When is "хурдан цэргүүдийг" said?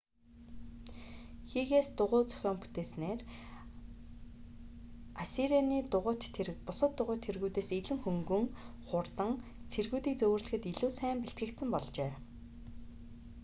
8.87-10.15